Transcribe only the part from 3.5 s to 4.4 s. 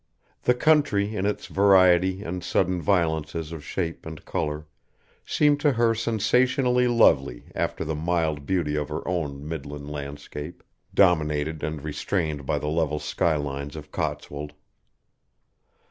of shape and